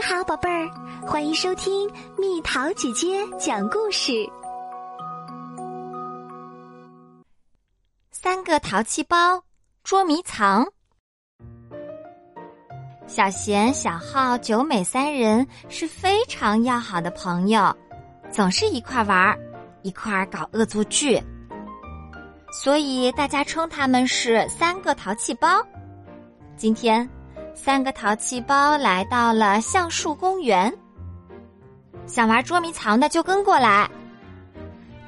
[0.00, 0.70] 你好，宝贝儿，
[1.06, 4.26] 欢迎收听蜜桃姐姐讲故事。
[8.10, 9.44] 三个淘气包
[9.84, 10.66] 捉迷藏。
[13.06, 17.70] 小贤、小浩、九美三人是非常要好的朋友，
[18.32, 19.38] 总是一块玩儿，
[19.82, 21.22] 一块搞恶作剧，
[22.50, 25.62] 所以大家称他们是三个淘气包。
[26.56, 27.06] 今天。
[27.62, 30.74] 三个淘气包来到了橡树公园，
[32.06, 33.86] 想玩捉迷藏的就跟过来。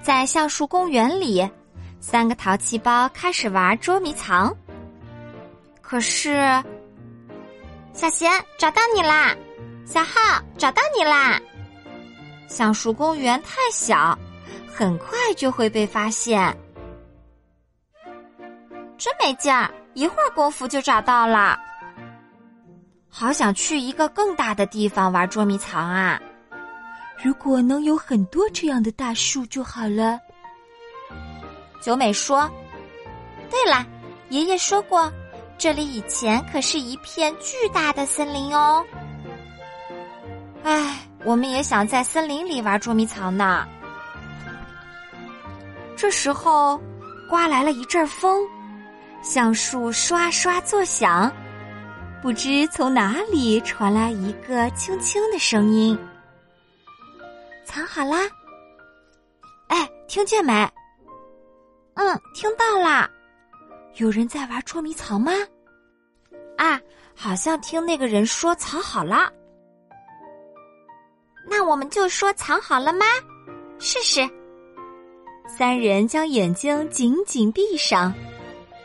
[0.03, 1.51] 在橡树公园里，
[1.99, 4.55] 三个淘气包开始玩捉迷藏。
[5.81, 6.63] 可是，
[7.95, 9.35] 小贤找到你啦，
[9.87, 11.41] 小浩找到你啦。
[12.49, 14.17] 橡树公园太小，
[14.71, 16.55] 很快就会被发现。
[18.99, 21.59] 真没劲儿，一会儿功夫就找到了。
[23.15, 26.19] 好想去一个更大的地方玩捉迷藏啊！
[27.23, 30.19] 如果能有很多这样的大树就好了。
[31.83, 32.51] 九美说
[33.51, 33.87] ：“对了，
[34.31, 35.13] 爷爷说过，
[35.59, 38.83] 这里以前可是一片巨大的森林哦。”
[40.65, 43.69] 哎，我们也想在森林里玩捉迷藏呢。
[45.97, 46.81] 这时候，
[47.29, 48.43] 刮来了一阵风，
[49.23, 51.31] 橡树刷刷作响。
[52.23, 55.99] 不知从哪里传来一个轻轻的声音
[57.67, 58.31] ：“藏好啦！”
[59.67, 60.53] 哎，听见没？
[61.95, 63.11] 嗯，听到啦。
[63.97, 65.33] 有人在玩捉迷藏吗？
[66.57, 66.81] 啊，
[67.13, 69.29] 好像听那个人说藏好了。
[71.51, 73.05] 那我们就说藏好了吗？
[73.81, 74.21] 试试。
[75.49, 78.15] 三人将眼睛紧紧闭上，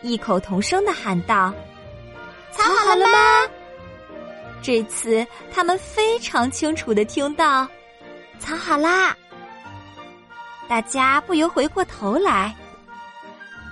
[0.02, 1.54] 异口同声的喊道。
[2.58, 3.52] 藏好了吗？
[4.62, 7.68] 这次他们非常清楚的听到，
[8.40, 9.16] 藏好啦。
[10.68, 12.54] 大家不由回过头来，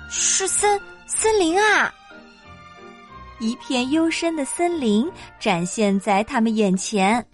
[0.09, 1.93] 是森森林啊！
[3.39, 7.25] 一片幽深的森林展现在他们眼前，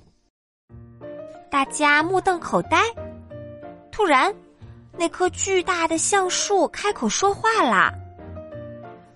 [1.51, 2.81] 大家目瞪口呆。
[3.91, 4.33] 突然，
[4.97, 7.93] 那棵巨大的橡树开口说话啦：“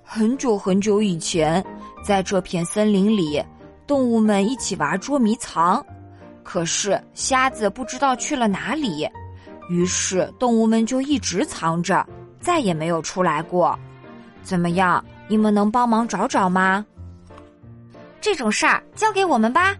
[0.03, 1.65] 很久很久以前。”
[2.05, 3.43] 在这片森林里，
[3.87, 5.83] 动物们一起玩捉迷藏，
[6.43, 9.09] 可是瞎子不知道去了哪里，
[9.71, 12.05] 于是动物们就一直藏着，
[12.39, 13.75] 再也没有出来过。
[14.43, 16.85] 怎么样，你们能帮忙找找吗？
[18.21, 19.75] 这种事儿交给我们吧，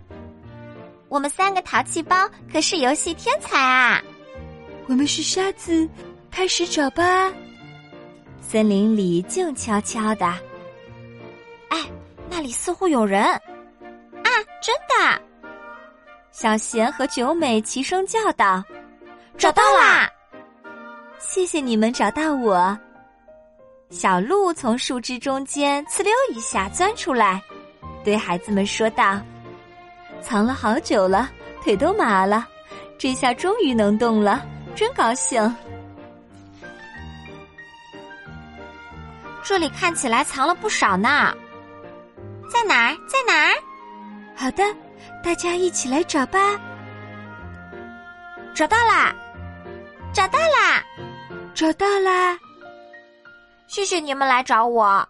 [1.10, 4.02] 我们三个淘气包可是游戏天才啊！
[4.88, 5.88] 我们是瞎子，
[6.32, 7.32] 开始找吧。
[8.42, 10.34] 森林里静悄悄的。
[12.36, 13.40] 那里似乎有人，啊！
[14.62, 15.22] 真的，
[16.34, 18.62] 小贤和九美齐声叫道
[19.40, 20.12] ：“找到啦！
[21.18, 22.78] 谢谢你们找到我。”
[23.90, 27.42] 小鹿从树枝中间呲溜一下钻出来，
[28.04, 29.18] 对孩子们说道
[30.20, 31.32] ：“藏了好久了，
[31.64, 32.46] 腿都麻了，
[32.98, 34.46] 这下终于能动了，
[34.76, 35.56] 真高兴。”
[39.42, 41.34] 这里看起来藏了不少呢。
[42.50, 42.98] 在哪儿？
[43.08, 43.54] 在哪儿？
[44.36, 44.64] 好的，
[45.24, 46.40] 大家一起来找吧。
[48.54, 49.14] 找到啦！
[50.14, 50.84] 找到啦！
[51.54, 52.38] 找到啦！
[53.68, 55.06] 谢谢你们来找我，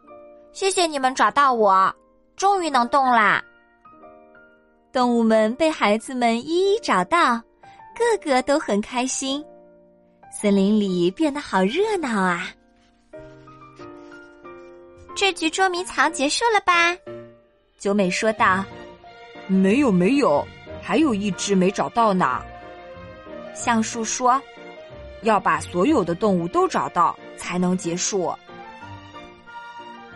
[0.52, 1.94] 谢谢你们找到我，
[2.36, 3.44] 终于能动啦！
[4.92, 7.36] 动物们被孩子们一一找到，
[7.96, 9.44] 个个都很开心。
[10.32, 12.48] 森林里变得好热闹啊！
[15.16, 16.96] 这局捉迷藏结束了吧？
[17.78, 18.64] 九美说道
[19.48, 20.46] ：“没有，没有，
[20.82, 22.42] 还有一只没找到呢。”
[23.54, 24.42] 橡树说
[25.22, 28.34] ：“要把所有的动物都找到才能结束。”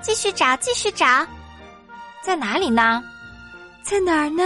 [0.02, 1.06] 继续找，继续找，
[2.22, 3.04] 在哪里呢？
[3.84, 4.44] 在哪儿呢？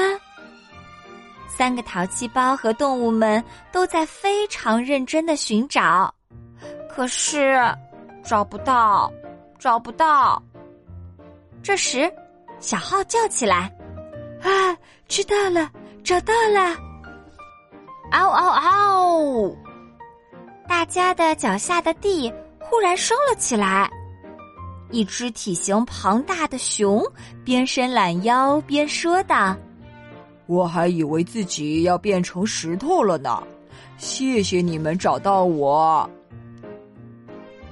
[1.47, 3.41] 三个淘气包和动物们
[3.71, 6.13] 都在非常认真的寻找，
[6.89, 7.57] 可是
[8.23, 9.11] 找不到，
[9.59, 10.41] 找不到。
[11.61, 12.11] 这时。
[12.63, 13.69] 小号叫起来
[14.41, 14.73] ：“啊，
[15.09, 15.69] 知道了，
[16.01, 16.77] 找到了！”
[18.09, 19.53] 嗷嗷嗷！
[20.65, 23.91] 大家的脚下的地忽然升了起来，
[24.91, 27.03] 一只体型庞大的熊
[27.43, 29.53] 边伸懒腰边说道
[30.47, 33.43] ：“我还以为自己要变成石头了呢，
[33.97, 36.09] 谢谢你们找到我。”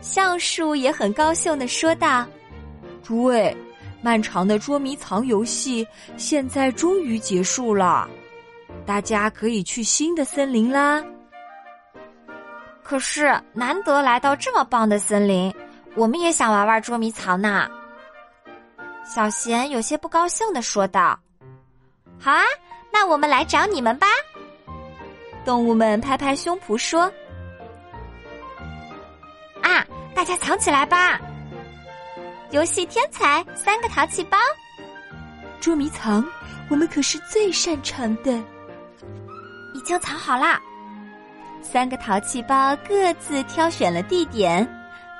[0.02, 2.26] 橡树也很高兴的说道
[3.02, 3.56] ：“诸位。”
[4.02, 5.88] 漫长的捉迷藏游戏
[6.18, 8.10] 现在终于结束了，
[8.86, 11.04] 大家可以去新的森林啦。
[12.84, 15.54] 可是难得来到这么棒的森林，
[15.96, 17.70] 我们也想玩玩捉迷藏呢。
[19.06, 21.18] 小贤有些不高兴的说道
[22.20, 22.44] ：“好啊，
[22.92, 24.08] 那我们来找你们吧。”
[25.46, 27.12] 动物们拍拍胸脯说
[29.62, 31.20] ：“啊，大家藏起来吧！
[32.52, 34.38] 游戏天才三个淘气包，
[35.62, 36.24] 捉迷藏，
[36.70, 38.32] 我们可是最擅长的。
[39.74, 40.62] 已经藏好啦。”
[41.64, 44.68] 三个淘气包各自挑选了地点，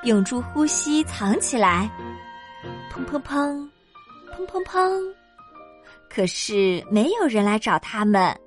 [0.02, 1.90] 屏住呼吸藏起来。
[2.92, 3.66] 砰砰砰，
[4.36, 5.14] 砰砰砰！
[6.10, 8.38] 可是没有人来找他们。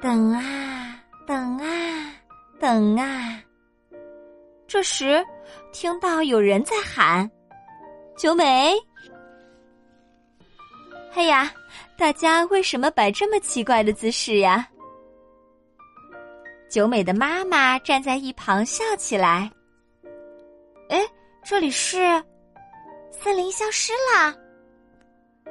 [0.00, 1.66] 等啊等啊
[2.58, 3.38] 等啊！
[4.66, 5.22] 这时，
[5.72, 7.30] 听到有人在喊
[8.16, 8.74] ：“九美！”
[11.10, 11.52] 嘿呀，
[11.96, 14.66] 大家为什么摆这么奇怪的姿势呀？
[16.68, 19.50] 九美的妈妈站在一旁笑起来。
[20.88, 21.00] 哎，
[21.44, 22.22] 这里是
[23.12, 24.34] 森林消失了，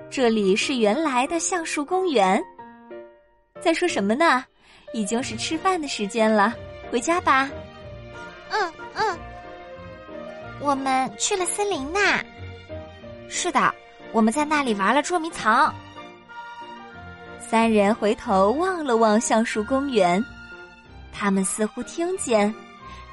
[0.09, 2.43] 这里是原来的橡树公园。
[3.61, 4.43] 在说什么呢？
[4.93, 6.53] 已经是吃饭的时间了，
[6.91, 7.49] 回家吧。
[8.49, 9.17] 嗯嗯，
[10.59, 12.23] 我们去了森林呐。
[13.29, 13.73] 是的，
[14.11, 15.73] 我们在那里玩了捉迷藏。
[17.39, 20.23] 三人回头望了望橡树公园。
[21.11, 22.53] 他们似乎听见，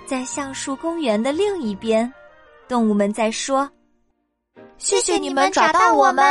[0.07, 2.11] 在橡树公园的另一边，
[2.69, 3.71] 动物们在说
[4.79, 6.25] ：“谢谢你们找到我们。”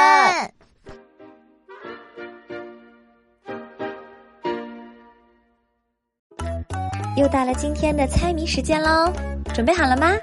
[7.18, 9.12] 又到了今天的猜谜时间喽，
[9.54, 10.16] 准备好了吗？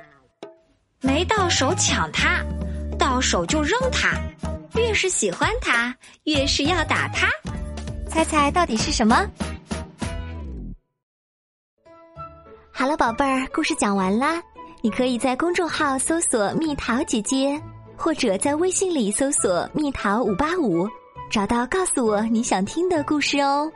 [1.02, 2.42] 没到手抢它，
[3.16, 4.12] 到手就扔它，
[4.78, 7.26] 越是喜欢它，越是要打它。
[8.10, 9.26] 猜猜到底是什么？
[12.70, 14.42] 好了，宝贝儿，故事讲完啦。
[14.82, 17.58] 你可以在公众号搜索“蜜桃姐姐”，
[17.96, 20.86] 或者在微信里搜索“蜜桃五八五”，
[21.32, 23.72] 找到告诉我你想听的故事哦。